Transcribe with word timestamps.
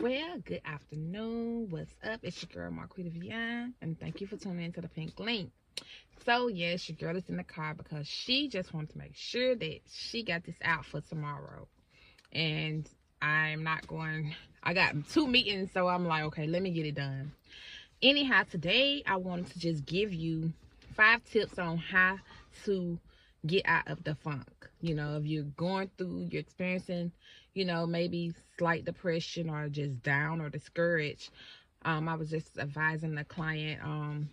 Well, 0.00 0.38
good 0.44 0.60
afternoon. 0.64 1.70
What's 1.70 1.94
up? 2.02 2.18
It's 2.24 2.42
your 2.42 2.48
girl 2.52 2.72
Marquita 2.72 3.12
Vian, 3.12 3.74
and 3.80 3.98
thank 4.00 4.20
you 4.20 4.26
for 4.26 4.36
tuning 4.36 4.64
into 4.64 4.80
the 4.80 4.88
Pink 4.88 5.20
Link. 5.20 5.52
So, 6.26 6.48
yes, 6.48 6.88
your 6.88 6.96
girl 6.96 7.16
is 7.16 7.28
in 7.28 7.36
the 7.36 7.44
car 7.44 7.74
because 7.74 8.08
she 8.08 8.48
just 8.48 8.74
wanted 8.74 8.90
to 8.90 8.98
make 8.98 9.14
sure 9.14 9.54
that 9.54 9.80
she 9.88 10.24
got 10.24 10.42
this 10.44 10.56
out 10.64 10.84
for 10.84 11.00
tomorrow. 11.00 11.68
And 12.32 12.88
I'm 13.22 13.62
not 13.62 13.86
going, 13.86 14.34
I 14.64 14.74
got 14.74 14.94
two 15.10 15.28
meetings, 15.28 15.70
so 15.72 15.86
I'm 15.86 16.06
like, 16.06 16.24
okay, 16.24 16.48
let 16.48 16.62
me 16.62 16.70
get 16.70 16.86
it 16.86 16.96
done. 16.96 17.30
Anyhow, 18.02 18.42
today 18.50 19.04
I 19.06 19.16
wanted 19.16 19.50
to 19.52 19.60
just 19.60 19.86
give 19.86 20.12
you 20.12 20.52
five 20.96 21.24
tips 21.30 21.56
on 21.58 21.78
how 21.78 22.18
to 22.64 22.98
get 23.46 23.62
out 23.66 23.88
of 23.88 24.02
the 24.04 24.14
funk. 24.14 24.68
You 24.80 24.94
know, 24.94 25.16
if 25.16 25.26
you're 25.26 25.44
going 25.44 25.90
through, 25.96 26.28
you're 26.30 26.40
experiencing, 26.40 27.12
you 27.54 27.64
know, 27.64 27.86
maybe 27.86 28.32
slight 28.58 28.84
depression 28.84 29.50
or 29.50 29.68
just 29.68 30.02
down 30.02 30.40
or 30.40 30.48
discouraged. 30.50 31.30
Um, 31.84 32.08
I 32.08 32.14
was 32.14 32.30
just 32.30 32.58
advising 32.58 33.14
the 33.14 33.24
client 33.24 33.82
um 33.84 34.30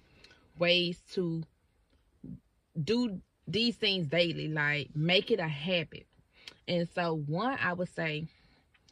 ways 0.57 1.01
to 1.13 1.43
do 2.81 3.19
these 3.47 3.75
things 3.75 4.07
daily, 4.07 4.47
like 4.47 4.89
make 4.95 5.31
it 5.31 5.39
a 5.39 5.47
habit. 5.47 6.05
And 6.67 6.87
so 6.89 7.15
one 7.27 7.57
I 7.61 7.73
would 7.73 7.89
say 7.89 8.27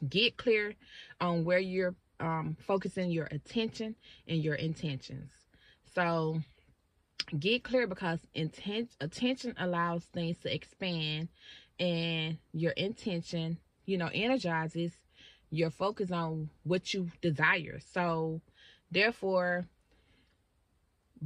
get 0.08 0.36
clear 0.36 0.74
on 1.20 1.44
where 1.44 1.58
you're 1.58 1.94
um 2.20 2.56
focusing 2.66 3.10
your 3.10 3.28
attention 3.30 3.96
and 4.28 4.42
your 4.42 4.54
intentions. 4.56 5.30
So 5.94 6.40
get 7.38 7.64
clear 7.64 7.86
because 7.86 8.20
intent 8.34 8.90
attention 9.00 9.54
allows 9.58 10.04
things 10.04 10.38
to 10.38 10.54
expand 10.54 11.28
and 11.78 12.38
your 12.52 12.72
intention 12.72 13.58
you 13.86 13.98
know 13.98 14.10
energizes 14.12 14.92
your 15.50 15.70
focus 15.70 16.12
on 16.12 16.48
what 16.62 16.94
you 16.94 17.10
desire. 17.20 17.80
So 17.92 18.40
therefore 18.90 19.66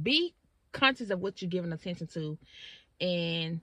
be 0.01 0.33
conscious 0.71 1.09
of 1.09 1.19
what 1.19 1.41
you're 1.41 1.49
giving 1.49 1.71
attention 1.71 2.07
to 2.07 2.37
and 2.99 3.61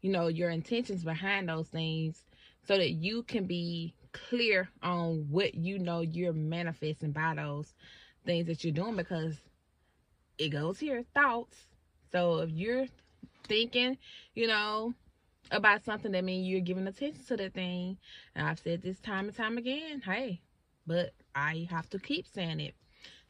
you 0.00 0.12
know 0.12 0.28
your 0.28 0.50
intentions 0.50 1.02
behind 1.02 1.48
those 1.48 1.66
things 1.68 2.22
so 2.66 2.76
that 2.76 2.90
you 2.90 3.24
can 3.24 3.46
be 3.46 3.94
clear 4.12 4.68
on 4.82 5.26
what 5.30 5.54
you 5.54 5.78
know 5.78 6.00
you're 6.00 6.32
manifesting 6.32 7.10
by 7.10 7.34
those 7.34 7.72
things 8.24 8.46
that 8.46 8.62
you're 8.62 8.72
doing 8.72 8.96
because 8.96 9.34
it 10.38 10.50
goes 10.50 10.78
here. 10.78 11.04
Thoughts 11.14 11.56
so 12.12 12.38
if 12.40 12.50
you're 12.50 12.86
thinking, 13.48 13.98
you 14.34 14.46
know, 14.46 14.94
about 15.50 15.84
something 15.84 16.12
that 16.12 16.24
means 16.24 16.46
you're 16.46 16.60
giving 16.60 16.86
attention 16.86 17.24
to 17.24 17.36
that 17.36 17.54
thing, 17.54 17.98
and 18.34 18.46
I've 18.46 18.58
said 18.58 18.82
this 18.82 19.00
time 19.00 19.26
and 19.26 19.36
time 19.36 19.58
again, 19.58 20.02
hey, 20.04 20.40
but 20.86 21.12
I 21.34 21.66
have 21.70 21.88
to 21.90 21.98
keep 21.98 22.26
saying 22.26 22.60
it 22.60 22.74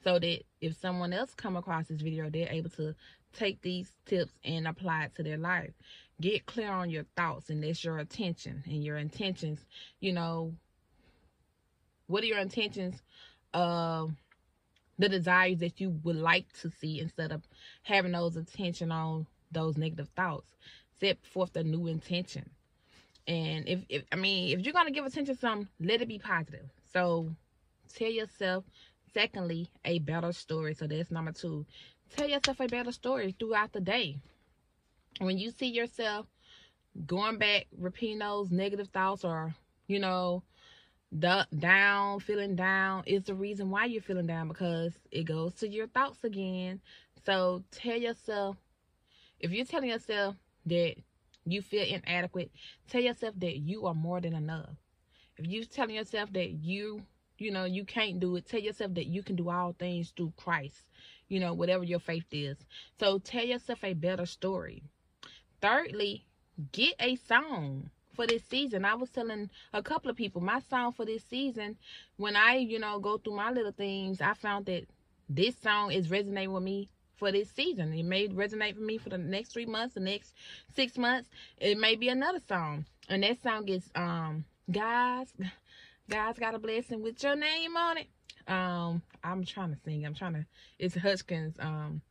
so 0.02 0.18
that 0.18 0.40
if 0.60 0.78
someone 0.80 1.12
else 1.12 1.34
come 1.34 1.56
across 1.56 1.88
this 1.88 2.00
video, 2.00 2.28
they're 2.28 2.48
able 2.50 2.70
to 2.70 2.94
take 3.32 3.62
these 3.62 3.90
tips 4.04 4.32
and 4.44 4.66
apply 4.66 5.04
it 5.04 5.14
to 5.16 5.22
their 5.22 5.38
life. 5.38 5.72
Get 6.20 6.46
clear 6.46 6.70
on 6.70 6.90
your 6.90 7.04
thoughts, 7.16 7.50
and 7.50 7.62
that's 7.62 7.82
your 7.82 7.98
attention 7.98 8.62
and 8.66 8.84
your 8.84 8.96
intentions. 8.96 9.64
You 10.00 10.12
know, 10.12 10.54
what 12.06 12.22
are 12.22 12.26
your 12.26 12.38
intentions? 12.38 13.02
Uh, 13.54 14.06
the 14.98 15.08
desires 15.08 15.58
that 15.58 15.80
you 15.80 15.90
would 16.04 16.16
like 16.16 16.52
to 16.60 16.70
see 16.70 17.00
instead 17.00 17.32
of 17.32 17.42
having 17.82 18.12
those 18.12 18.36
attention 18.36 18.92
on 18.92 19.26
those 19.50 19.76
negative 19.76 20.08
thoughts. 20.16 20.50
Set 21.00 21.24
forth 21.24 21.56
a 21.56 21.64
new 21.64 21.86
intention. 21.86 22.48
And 23.26 23.68
if, 23.68 23.84
if 23.88 24.04
I 24.12 24.16
mean, 24.16 24.56
if 24.56 24.64
you're 24.64 24.72
gonna 24.72 24.90
give 24.90 25.04
attention 25.04 25.34
to 25.34 25.40
something, 25.40 25.68
let 25.80 26.02
it 26.02 26.08
be 26.08 26.18
positive. 26.18 26.68
So 26.92 27.34
tell 27.94 28.10
yourself, 28.10 28.64
secondly, 29.12 29.70
a 29.84 29.98
better 30.00 30.32
story. 30.32 30.74
So 30.74 30.86
that's 30.86 31.10
number 31.10 31.32
two. 31.32 31.66
Tell 32.16 32.28
yourself 32.28 32.60
a 32.60 32.66
better 32.66 32.92
story 32.92 33.34
throughout 33.38 33.72
the 33.72 33.80
day. 33.80 34.18
When 35.18 35.38
you 35.38 35.50
see 35.50 35.68
yourself 35.68 36.26
going 37.06 37.38
back, 37.38 37.66
repeating 37.76 38.18
those 38.18 38.50
negative 38.50 38.88
thoughts 38.88 39.24
or, 39.24 39.54
you 39.86 39.98
know, 39.98 40.42
the 41.12 41.46
down, 41.58 42.20
feeling 42.20 42.56
down 42.56 43.02
is 43.06 43.24
the 43.24 43.34
reason 43.34 43.70
why 43.70 43.84
you're 43.84 44.02
feeling 44.02 44.26
down 44.26 44.48
because 44.48 44.94
it 45.10 45.24
goes 45.24 45.54
to 45.56 45.68
your 45.68 45.86
thoughts 45.86 46.24
again. 46.24 46.80
So 47.26 47.62
tell 47.70 47.98
yourself, 47.98 48.56
if 49.38 49.52
you're 49.52 49.66
telling 49.66 49.90
yourself 49.90 50.36
that 50.66 50.94
you 51.44 51.60
feel 51.60 51.84
inadequate, 51.84 52.50
tell 52.88 53.02
yourself 53.02 53.34
that 53.38 53.58
you 53.58 53.86
are 53.86 53.94
more 53.94 54.20
than 54.20 54.34
enough. 54.34 54.70
If 55.36 55.46
you're 55.46 55.64
telling 55.64 55.96
yourself 55.96 56.32
that 56.32 56.50
you, 56.50 57.02
you 57.38 57.50
know, 57.50 57.64
you 57.64 57.84
can't 57.84 58.18
do 58.18 58.36
it, 58.36 58.46
tell 58.46 58.60
yourself 58.60 58.94
that 58.94 59.06
you 59.06 59.22
can 59.22 59.36
do 59.36 59.50
all 59.50 59.74
things 59.78 60.12
through 60.16 60.32
Christ, 60.36 60.80
you 61.28 61.40
know, 61.40 61.52
whatever 61.52 61.84
your 61.84 61.98
faith 61.98 62.26
is. 62.32 62.56
So 62.98 63.18
tell 63.18 63.44
yourself 63.44 63.84
a 63.84 63.92
better 63.92 64.26
story. 64.26 64.82
Thirdly, 65.60 66.24
get 66.72 66.94
a 66.98 67.16
song 67.16 67.90
for 68.14 68.26
this 68.26 68.42
season. 68.44 68.84
I 68.84 68.94
was 68.94 69.10
telling 69.10 69.50
a 69.72 69.82
couple 69.82 70.10
of 70.10 70.16
people 70.16 70.40
my 70.40 70.60
song 70.60 70.92
for 70.92 71.04
this 71.04 71.24
season. 71.24 71.76
When 72.16 72.36
I, 72.36 72.56
you 72.56 72.78
know, 72.78 72.98
go 72.98 73.18
through 73.18 73.36
my 73.36 73.50
little 73.50 73.72
things, 73.72 74.20
I 74.20 74.34
found 74.34 74.66
that 74.66 74.84
this 75.28 75.56
song 75.58 75.92
is 75.92 76.10
resonating 76.10 76.52
with 76.52 76.62
me 76.62 76.88
for 77.16 77.32
this 77.32 77.50
season. 77.50 77.92
It 77.92 78.04
may 78.04 78.28
resonate 78.28 78.74
for 78.74 78.82
me 78.82 78.98
for 78.98 79.08
the 79.08 79.18
next 79.18 79.52
three 79.52 79.66
months, 79.66 79.94
the 79.94 80.00
next 80.00 80.34
six 80.74 80.98
months. 80.98 81.28
It 81.58 81.78
may 81.78 81.94
be 81.94 82.08
another 82.08 82.40
song, 82.48 82.84
and 83.08 83.22
that 83.22 83.42
song 83.42 83.68
is 83.68 83.90
um, 83.94 84.44
guys, 84.70 85.32
God's 86.08 86.38
got 86.38 86.54
a 86.54 86.58
blessing 86.58 87.02
with 87.02 87.22
your 87.22 87.36
name 87.36 87.76
on 87.76 87.98
it. 87.98 88.08
Um, 88.48 89.02
I'm 89.22 89.44
trying 89.44 89.72
to 89.72 89.78
sing. 89.84 90.04
I'm 90.04 90.14
trying 90.14 90.34
to. 90.34 90.46
It's 90.78 90.96
Hutchins. 90.96 91.54
Um, 91.60 92.02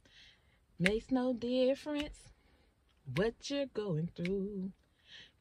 makes 0.80 1.12
no 1.12 1.34
difference 1.34 2.18
what 3.16 3.34
you're 3.50 3.66
going 3.68 4.10
through. 4.16 4.72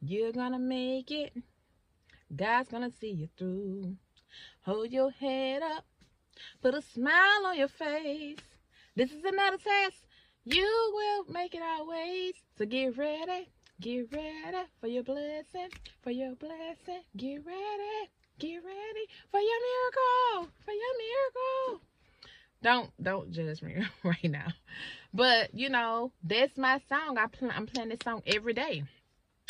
You're 0.01 0.31
gonna 0.31 0.59
make 0.59 1.11
it. 1.11 1.33
God's 2.35 2.69
gonna 2.69 2.91
see 2.99 3.11
you 3.11 3.29
through. 3.37 3.95
Hold 4.61 4.91
your 4.91 5.11
head 5.11 5.61
up. 5.61 5.85
Put 6.61 6.75
a 6.75 6.81
smile 6.81 7.45
on 7.45 7.57
your 7.57 7.67
face. 7.67 8.37
This 8.95 9.11
is 9.11 9.23
another 9.23 9.57
test. 9.57 10.05
You 10.45 10.91
will 10.93 11.33
make 11.33 11.53
it 11.55 11.61
always. 11.61 12.33
So 12.57 12.65
get 12.65 12.97
ready. 12.97 13.49
Get 13.79 14.11
ready 14.11 14.65
for 14.79 14.87
your 14.87 15.03
blessing. 15.03 15.69
For 16.01 16.11
your 16.11 16.35
blessing. 16.35 17.01
Get 17.17 17.45
ready. 17.45 18.09
Get 18.39 18.55
ready 18.63 19.05
for 19.29 19.39
your 19.39 19.59
miracle. 19.69 20.51
For 20.65 20.71
your 20.71 20.97
miracle. 20.97 21.81
Don't 22.63 22.91
don't 23.01 23.31
judge 23.31 23.61
me 23.61 23.83
right 24.03 24.23
now. 24.23 24.47
But 25.13 25.53
you 25.53 25.69
know, 25.69 26.11
that's 26.23 26.57
my 26.57 26.79
song. 26.89 27.17
I 27.17 27.27
pl- 27.27 27.51
I'm 27.53 27.65
playing 27.65 27.89
this 27.89 27.99
song 28.03 28.21
every 28.25 28.53
day. 28.53 28.83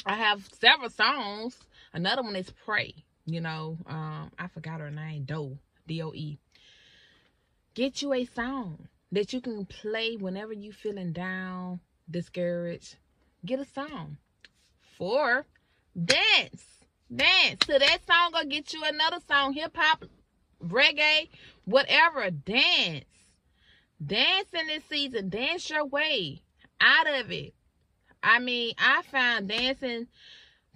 I 0.06 0.16
have 0.16 0.50
several 0.59 0.90
songs. 0.90 1.57
Another 1.94 2.24
one 2.24 2.35
is 2.35 2.52
Pray. 2.66 2.94
You 3.25 3.41
know, 3.41 3.78
um, 3.85 4.31
I 4.40 4.47
forgot 4.47 4.79
her 4.79 4.91
name, 4.91 5.25
Doe, 5.25 5.57
D-O-E. 5.88 6.40
Get 7.74 8.02
you 8.02 8.13
a 8.13 8.25
song 8.25 8.88
that 9.12 9.31
you 9.31 9.41
can 9.41 9.66
play 9.66 10.16
whenever 10.16 10.53
you 10.53 10.72
feeling 10.72 11.13
down, 11.13 11.79
discouraged. 12.09 12.97
Get 13.46 13.59
a 13.59 13.66
song. 13.66 14.18
Four, 14.97 15.46
dance. 15.96 16.66
Dance. 17.13 17.66
So 17.66 17.78
that 17.78 18.00
song 18.08 18.31
gonna 18.31 18.47
get 18.47 18.73
you 18.73 18.84
another 18.84 19.19
song, 19.28 19.53
hip 19.53 19.75
hop, 19.75 20.06
reggae, 20.63 21.29
whatever. 21.66 22.29
Dance. 22.31 23.06
Dance 24.06 24.50
in 24.53 24.68
this 24.68 24.84
season. 24.90 25.29
Dance 25.29 25.69
your 25.69 25.85
way 25.85 26.41
out 26.79 27.08
of 27.08 27.31
it. 27.31 27.53
I 28.24 28.40
mean, 28.40 28.74
I 28.78 29.02
find 29.04 29.48
dancing 29.48 30.08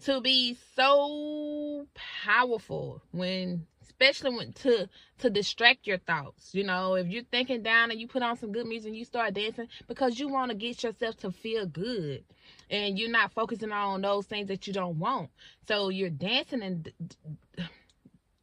to 0.04 0.22
be 0.22 0.58
so 0.76 1.88
powerful 2.24 3.02
when 3.12 3.66
especially 3.82 4.36
when 4.36 4.52
to 4.52 4.90
to 5.20 5.30
distract 5.30 5.88
your 5.88 5.98
thoughts 5.98 6.54
you 6.54 6.64
know? 6.64 6.96
If 6.96 7.08
you're 7.08 7.24
thinking 7.24 7.64
down 7.64 7.92
and 7.92 8.00
you 8.00 8.08
put 8.08 8.24
on 8.24 8.36
some 8.38 8.52
good 8.52 8.68
music 8.68 8.90
and 8.90 8.98
you 8.98 9.06
start 9.06 9.34
dancing 9.34 9.68
because 9.88 10.20
you 10.20 10.28
want 10.28 10.52
to 10.52 10.58
get 10.58 10.84
yourself 10.84 11.18
to 11.18 11.32
feel 11.32 11.66
good 11.66 12.24
and 12.70 13.00
you're 13.00 13.10
not 13.10 13.32
focusing 13.32 13.72
on 13.72 14.02
those 14.02 14.26
things 14.26 14.48
that 14.50 14.68
you 14.68 14.74
don't 14.74 15.00
want. 15.00 15.30
So 15.68 15.90
you're 15.90 16.10
dancing 16.10 16.62
and 16.62 16.92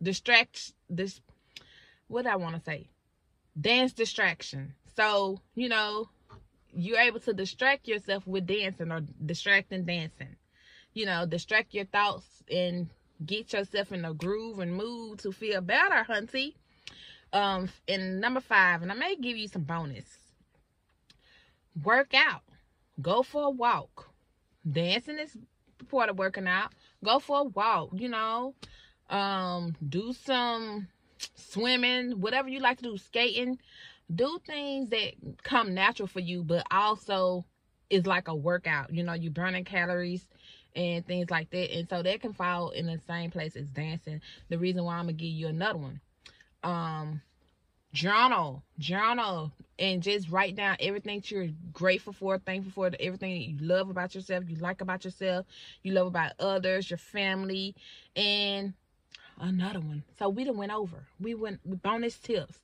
distract 0.02 0.72
this 0.90 1.20
what 2.08 2.26
i 2.26 2.36
want 2.36 2.56
to 2.56 2.60
say? 2.62 2.88
Dance 3.60 3.92
distraction. 3.92 4.74
So 4.96 5.40
you 5.54 5.68
know 5.68 6.08
you're 6.74 6.98
able 6.98 7.20
to 7.20 7.32
distract 7.32 7.88
yourself 7.88 8.26
with 8.26 8.46
dancing 8.46 8.90
or 8.90 9.00
distracting 9.24 9.84
dancing. 9.84 10.36
You 10.94 11.06
know, 11.06 11.26
distract 11.26 11.74
your 11.74 11.86
thoughts 11.86 12.42
and 12.50 12.88
get 13.24 13.52
yourself 13.52 13.92
in 13.92 14.04
a 14.04 14.14
groove 14.14 14.58
and 14.58 14.74
mood 14.74 15.20
to 15.20 15.32
feel 15.32 15.60
better, 15.60 16.04
hunty. 16.08 16.54
Um, 17.32 17.70
and 17.88 18.20
number 18.20 18.40
five, 18.40 18.82
and 18.82 18.92
I 18.92 18.94
may 18.94 19.16
give 19.16 19.36
you 19.36 19.48
some 19.48 19.62
bonus. 19.62 20.04
Work 21.82 22.12
out. 22.14 22.42
Go 23.00 23.22
for 23.22 23.44
a 23.44 23.50
walk. 23.50 24.10
Dancing 24.70 25.18
is 25.18 25.36
part 25.90 26.10
of 26.10 26.18
working 26.18 26.46
out. 26.46 26.72
Go 27.02 27.18
for 27.18 27.40
a 27.40 27.44
walk, 27.44 27.90
you 27.94 28.08
know. 28.08 28.54
Um, 29.08 29.76
do 29.88 30.12
some 30.12 30.88
swimming, 31.34 32.20
whatever 32.20 32.48
you 32.48 32.60
like 32.60 32.78
to 32.78 32.84
do, 32.84 32.98
skating. 32.98 33.58
Do 34.14 34.38
things 34.46 34.90
that 34.90 35.14
come 35.42 35.74
natural 35.74 36.08
for 36.08 36.20
you, 36.20 36.42
but 36.42 36.66
also 36.70 37.44
is 37.90 38.06
like 38.06 38.28
a 38.28 38.34
workout. 38.34 38.92
You 38.92 39.02
know, 39.04 39.12
you 39.12 39.30
burning 39.30 39.64
calories 39.64 40.26
and 40.74 41.06
things 41.06 41.30
like 41.30 41.50
that. 41.50 41.74
And 41.74 41.88
so 41.88 42.02
that 42.02 42.20
can 42.20 42.32
fall 42.32 42.70
in 42.70 42.86
the 42.86 42.98
same 43.06 43.30
place 43.30 43.56
as 43.56 43.68
dancing. 43.68 44.20
The 44.48 44.58
reason 44.58 44.84
why 44.84 44.94
I'm 44.96 45.04
gonna 45.04 45.12
give 45.12 45.28
you 45.28 45.48
another 45.48 45.78
one. 45.78 46.00
Um 46.62 47.22
journal. 47.92 48.62
Journal 48.78 49.52
and 49.78 50.02
just 50.02 50.30
write 50.30 50.56
down 50.56 50.76
everything 50.80 51.18
that 51.20 51.30
you're 51.30 51.48
grateful 51.72 52.12
for, 52.12 52.38
thankful 52.38 52.72
for, 52.72 52.90
everything 53.00 53.32
that 53.34 53.44
you 53.44 53.58
love 53.66 53.90
about 53.90 54.14
yourself, 54.14 54.44
you 54.48 54.56
like 54.56 54.80
about 54.80 55.04
yourself, 55.04 55.46
you 55.82 55.92
love 55.92 56.06
about 56.06 56.32
others, 56.38 56.90
your 56.90 56.98
family, 56.98 57.74
and 58.14 58.74
another 59.40 59.80
one. 59.80 60.04
So 60.18 60.28
we 60.28 60.44
done 60.44 60.56
went 60.56 60.72
over. 60.72 61.04
We 61.20 61.34
went 61.34 61.82
bonus 61.82 62.16
tips. 62.18 62.58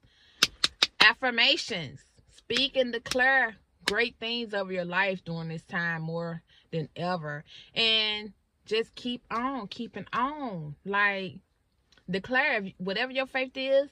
Affirmations. 1.09 2.01
Speak 2.37 2.77
and 2.77 2.93
declare 2.93 3.57
great 3.87 4.17
things 4.21 4.53
over 4.53 4.71
your 4.71 4.85
life 4.85 5.25
during 5.25 5.49
this 5.49 5.65
time 5.65 6.03
more 6.03 6.43
than 6.71 6.91
ever. 6.95 7.45
And 7.75 8.35
just 8.67 8.95
keep 8.95 9.23
on, 9.31 9.69
keeping 9.69 10.05
on. 10.13 10.77
Like, 10.85 11.39
declare 12.11 12.69
whatever 12.77 13.11
your 13.11 13.27
faith 13.27 13.53
is, 13.55 13.89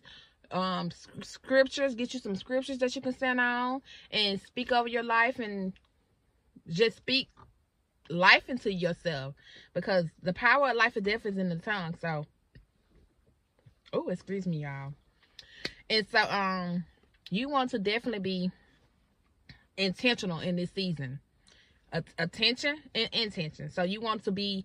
um, 0.51 0.91
scriptures, 1.23 1.95
get 1.95 2.13
you 2.13 2.21
some 2.21 2.37
scriptures 2.37 2.79
that 2.79 2.95
you 2.95 3.01
can 3.01 3.17
send 3.17 3.41
on 3.41 3.81
and 4.11 4.39
speak 4.41 4.71
over 4.71 4.89
your 4.89 5.03
life 5.03 5.39
and 5.39 5.73
just 6.69 6.99
speak 6.99 7.31
life 8.11 8.49
into 8.49 8.71
yourself 8.71 9.35
because 9.73 10.05
the 10.23 10.35
power 10.35 10.69
of 10.69 10.77
life 10.77 10.97
and 10.97 11.05
death 11.07 11.25
is 11.25 11.39
in 11.39 11.49
the 11.49 11.57
tongue. 11.57 11.95
So, 11.99 12.27
oh, 13.95 14.09
excuse 14.09 14.47
me, 14.47 14.59
y'all. 14.65 14.93
And 15.89 16.07
so, 16.09 16.21
um, 16.21 16.85
you 17.31 17.49
want 17.49 17.71
to 17.71 17.79
definitely 17.79 18.21
be 18.21 18.51
intentional 19.77 20.41
in 20.41 20.57
this 20.57 20.71
season 20.71 21.21
attention 22.19 22.77
and 22.95 23.09
intention. 23.13 23.71
So 23.71 23.83
you 23.83 24.01
want 24.01 24.25
to 24.25 24.33
be 24.33 24.65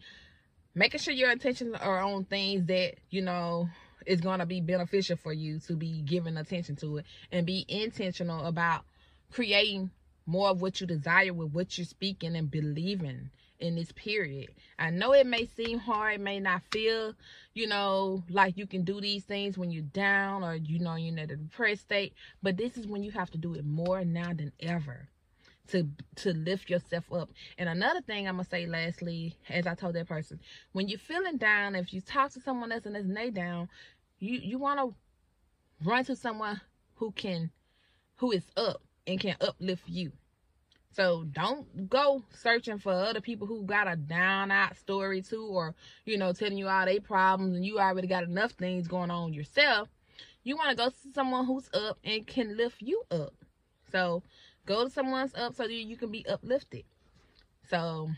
making 0.76 1.00
sure 1.00 1.14
your 1.14 1.32
intentions 1.32 1.76
are 1.80 2.00
on 2.02 2.26
things 2.26 2.66
that, 2.68 2.96
you 3.10 3.22
know, 3.22 3.70
is 4.06 4.22
going 4.22 4.40
to 4.40 4.46
be 4.46 4.62
beneficial 4.62 5.18
for 5.18 5.34
you 5.34 5.60
to 5.60 5.76
be 5.76 6.02
giving 6.02 6.38
attention 6.38 6.76
to 6.78 6.98
it 6.98 7.06
and 7.32 7.46
be 7.46 7.66
intentional 7.68 8.46
about 8.46 8.84
creating 9.32 9.92
more 10.26 10.50
of 10.50 10.62
what 10.62 10.82
you 10.82 10.88
desire 10.88 11.34
with 11.34 11.54
what 11.54 11.78
you're 11.78 11.86
speaking 11.86 12.36
and 12.36 12.50
believing 12.50 13.30
in 13.62 13.76
this 13.76 13.92
period. 13.92 14.50
I 14.80 14.90
know 14.90 15.14
it 15.14 15.28
may 15.28 15.46
seem 15.46 15.80
hard, 15.80 16.16
it 16.16 16.22
may 16.22 16.40
not 16.40 16.64
feel, 16.72 17.14
you 17.54 17.68
know, 17.68 18.24
like 18.30 18.58
you 18.58 18.66
can 18.66 18.84
do 18.84 19.00
these 19.00 19.24
things 19.24 19.58
when 19.58 19.72
you're 19.72 19.84
down 19.84 20.44
or 20.44 20.56
you 20.56 20.80
know 20.80 20.96
you're 20.96 21.14
in 21.14 21.20
a 21.20 21.28
depressed 21.28 21.82
state, 21.82 22.14
but 22.42 22.58
this 22.58 22.78
is 22.78 22.88
when 22.88 23.04
you 23.04 23.12
have 23.12 23.32
to 23.32 23.38
do 23.38 23.54
it 23.54 23.66
more 23.66 24.04
now 24.04 24.34
than 24.34 24.52
ever 24.60 25.08
to 25.72 25.88
to 26.16 26.34
lift 26.34 26.70
yourself 26.70 27.12
up. 27.12 27.30
And 27.58 27.70
another 27.70 28.02
thing 28.02 28.28
I'm 28.28 28.36
gonna 28.36 28.48
say 28.48 28.66
lastly, 28.66 29.36
as 29.50 29.68
I 29.68 29.76
told 29.76 29.96
that 29.96 30.08
person, 30.08 30.40
when 30.74 30.88
you're 30.88 31.00
feeling 31.00 31.38
down, 31.38 31.76
if 31.76 31.94
you 31.94 32.02
talk 32.02 32.32
to 32.32 32.42
someone 32.42 32.72
else 32.72 32.86
and 32.86 33.16
they 33.16 33.30
down, 33.30 33.70
you 34.20 34.38
you 34.38 34.58
wanna 34.58 34.88
run 35.84 36.06
to 36.06 36.16
someone 36.16 36.62
who 36.96 37.12
can 37.12 37.52
who 38.18 38.32
is 38.32 38.46
up 38.58 38.82
and 39.08 39.20
can 39.20 39.36
uplift 39.42 39.88
you. 39.88 40.12
So 40.92 41.24
don't 41.32 41.90
go 41.90 42.24
searching 42.34 42.78
for 42.78 42.92
other 42.92 43.22
people 43.22 43.48
who 43.48 43.64
got 43.64 43.92
a 43.92 43.96
down 43.96 44.52
out 44.52 44.78
story 44.78 45.22
too, 45.22 45.46
or 45.46 45.74
you 46.06 46.18
know, 46.18 46.34
telling 46.34 46.58
you 46.58 46.68
all 46.68 46.86
their 46.86 47.00
problems 47.00 47.56
and 47.56 47.66
you 47.66 47.80
already 47.80 48.08
got 48.08 48.24
enough 48.24 48.52
things 48.52 48.88
going 48.88 49.12
on 49.12 49.34
yourself. 49.34 49.88
You 50.44 50.58
want 50.58 50.72
to 50.72 50.76
go 50.76 50.90
to 50.90 51.14
someone 51.14 51.46
who's 51.46 51.70
up 51.74 51.98
and 52.04 52.26
can 52.28 52.58
lift 52.58 52.82
you 52.82 53.04
up. 53.12 53.34
So 53.92 54.24
Go 54.66 54.84
to 54.84 54.90
someone's 54.90 55.34
up 55.36 55.56
so 55.56 55.64
that 55.64 55.74
you 55.74 55.98
can 55.98 56.12
be 56.12 56.26
uplifted. 56.28 56.84
So 57.70 58.10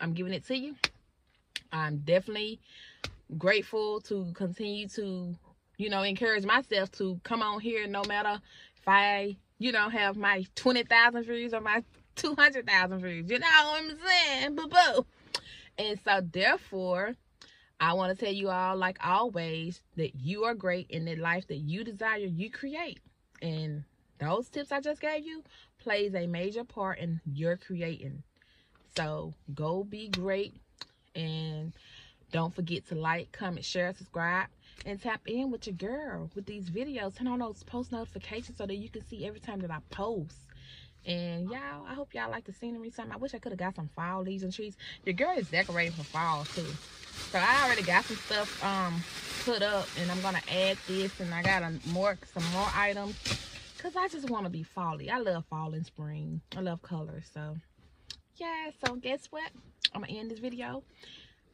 I'm 0.00 0.14
giving 0.14 0.32
it 0.32 0.46
to 0.46 0.56
you. 0.56 0.76
I'm 1.70 1.98
definitely 1.98 2.58
grateful 3.36 4.00
to 4.02 4.32
continue 4.34 4.88
to, 4.88 5.34
you 5.76 5.90
know, 5.90 6.02
encourage 6.02 6.44
myself 6.44 6.90
to 6.92 7.20
come 7.22 7.42
on 7.42 7.60
here 7.60 7.86
no 7.86 8.02
matter 8.04 8.40
if 8.76 8.88
I, 8.88 9.36
you 9.62 9.70
know, 9.70 9.88
have 9.88 10.16
my 10.16 10.44
20,000 10.56 11.22
views 11.22 11.54
or 11.54 11.60
my 11.60 11.84
200,000 12.16 13.00
views. 13.00 13.30
You 13.30 13.38
know 13.38 13.46
what 13.46 13.82
I'm 13.82 13.98
saying? 14.04 14.56
Boo 14.56 14.66
boo. 14.66 15.06
And 15.78 15.98
so, 16.04 16.20
therefore, 16.20 17.14
I 17.80 17.92
want 17.92 18.16
to 18.16 18.24
tell 18.24 18.34
you 18.34 18.50
all, 18.50 18.76
like 18.76 18.98
always, 19.06 19.80
that 19.96 20.16
you 20.16 20.44
are 20.44 20.54
great 20.54 20.90
in 20.90 21.04
the 21.04 21.14
life 21.14 21.46
that 21.46 21.58
you 21.58 21.84
desire, 21.84 22.18
you 22.18 22.50
create. 22.50 22.98
And 23.40 23.84
those 24.18 24.48
tips 24.48 24.72
I 24.72 24.80
just 24.80 25.00
gave 25.00 25.24
you 25.24 25.44
plays 25.78 26.14
a 26.14 26.26
major 26.26 26.64
part 26.64 26.98
in 26.98 27.20
your 27.24 27.56
creating. 27.56 28.24
So 28.96 29.32
go 29.54 29.84
be 29.84 30.08
great 30.08 30.54
and 31.14 31.72
don't 32.32 32.54
forget 32.54 32.86
to 32.88 32.96
like, 32.96 33.30
comment, 33.30 33.64
share, 33.64 33.94
subscribe, 33.94 34.48
and 34.84 35.00
tap 35.00 35.20
in 35.26 35.50
with 35.50 35.66
your 35.66 35.76
girl 35.76 36.30
with 36.34 36.46
these 36.46 36.68
videos. 36.68 37.16
Turn 37.16 37.28
on 37.28 37.38
those 37.38 37.62
post 37.62 37.92
notifications 37.92 38.58
so 38.58 38.66
that 38.66 38.76
you 38.76 38.88
can 38.88 39.06
see 39.06 39.26
every 39.26 39.40
time 39.40 39.60
that 39.60 39.70
I 39.70 39.78
post. 39.90 40.36
And 41.06 41.48
y'all, 41.50 41.86
I 41.88 41.94
hope 41.94 42.14
y'all 42.14 42.30
like 42.30 42.44
the 42.44 42.52
scenery. 42.52 42.90
Something 42.90 43.12
I 43.12 43.16
wish 43.16 43.34
I 43.34 43.38
could 43.38 43.52
have 43.52 43.58
got 43.58 43.76
some 43.76 43.90
fall 43.94 44.22
leaves 44.22 44.42
and 44.42 44.52
trees. 44.52 44.76
Your 45.04 45.14
girl 45.14 45.36
is 45.36 45.50
decorating 45.50 45.92
for 45.92 46.04
fall 46.04 46.44
too. 46.44 46.66
So 47.30 47.38
I 47.38 47.64
already 47.64 47.82
got 47.82 48.04
some 48.04 48.16
stuff 48.16 48.64
um 48.64 49.02
put 49.44 49.62
up, 49.62 49.88
and 50.00 50.10
I'm 50.10 50.20
gonna 50.20 50.42
add 50.50 50.78
this, 50.86 51.18
and 51.20 51.34
I 51.34 51.42
got 51.42 51.62
a 51.62 51.72
more 51.90 52.16
some 52.32 52.44
more 52.52 52.68
items 52.74 53.16
because 53.76 53.96
I 53.96 54.06
just 54.08 54.30
want 54.30 54.44
to 54.44 54.50
be 54.50 54.62
folly. 54.62 55.10
I 55.10 55.18
love 55.18 55.44
fall 55.50 55.74
and 55.74 55.84
spring. 55.84 56.40
I 56.56 56.60
love 56.60 56.82
colors. 56.82 57.28
So, 57.34 57.56
yeah. 58.36 58.70
So, 58.86 58.94
guess 58.94 59.26
what? 59.30 59.50
I'm 59.94 60.04
to 60.04 60.10
end 60.10 60.30
this 60.30 60.38
video. 60.38 60.84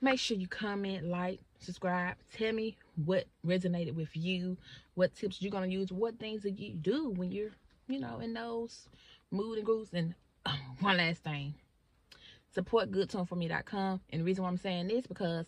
Make 0.00 0.20
sure 0.20 0.36
you 0.36 0.46
comment, 0.46 1.06
like, 1.06 1.40
subscribe. 1.58 2.16
Tell 2.36 2.52
me 2.52 2.76
what 3.04 3.26
resonated 3.44 3.94
with 3.94 4.16
you. 4.16 4.56
What 4.94 5.14
tips 5.14 5.42
you're 5.42 5.50
going 5.50 5.68
to 5.68 5.76
use. 5.76 5.90
What 5.90 6.18
things 6.18 6.42
that 6.42 6.58
you 6.58 6.74
do 6.74 7.10
when 7.10 7.32
you're, 7.32 7.50
you 7.88 7.98
know, 7.98 8.20
in 8.20 8.34
those 8.34 8.88
mood 9.30 9.58
and 9.58 9.66
grooves. 9.66 9.90
And 9.92 10.14
um, 10.46 10.58
one 10.80 10.98
last 10.98 11.24
thing. 11.24 11.54
Support 12.54 12.92
goodtoneforme.com. 12.92 14.00
And 14.10 14.20
the 14.20 14.24
reason 14.24 14.44
why 14.44 14.50
I'm 14.50 14.56
saying 14.56 14.88
this 14.88 15.06
because 15.06 15.46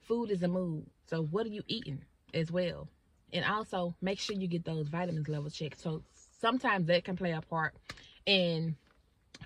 food 0.00 0.30
is 0.30 0.42
a 0.42 0.48
mood. 0.48 0.86
So, 1.06 1.22
what 1.22 1.46
are 1.46 1.50
you 1.50 1.62
eating 1.66 2.02
as 2.34 2.50
well? 2.50 2.88
and 3.32 3.44
also 3.44 3.94
make 4.00 4.18
sure 4.18 4.36
you 4.36 4.48
get 4.48 4.64
those 4.64 4.88
vitamins 4.88 5.28
levels 5.28 5.54
checked 5.54 5.80
so 5.80 6.02
sometimes 6.40 6.86
that 6.86 7.04
can 7.04 7.16
play 7.16 7.32
a 7.32 7.40
part 7.40 7.74
in 8.26 8.76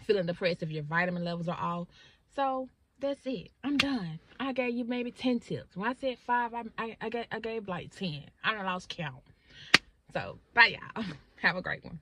feeling 0.05 0.27
depressed 0.27 0.63
if 0.63 0.71
your 0.71 0.83
vitamin 0.83 1.25
levels 1.25 1.49
are 1.49 1.59
off 1.59 1.89
so 2.35 2.69
that's 3.05 3.27
it. 3.27 3.51
I'm 3.63 3.77
done. 3.77 4.19
I 4.41 4.55
gave 4.55 4.75
you 4.75 4.85
maybe 4.85 5.11
10 5.11 5.41
tips. 5.41 5.77
When 5.77 5.89
i 5.89 5.95
said 5.95 6.17
five 6.27 6.55
i, 6.55 6.63
I, 6.79 6.97
I, 7.03 7.09
gave, 7.11 7.27
I 7.31 7.39
gave 7.39 7.69
like 7.69 7.95
10 7.95 8.25
i 8.43 8.53
don't 8.53 8.65
lost 8.65 8.89
count. 8.89 9.23
So 10.15 10.39
bye 10.55 10.77
y'all. 10.79 11.05
Have 11.43 11.57
a 11.57 11.63
great 11.63 11.85
one 11.85 11.99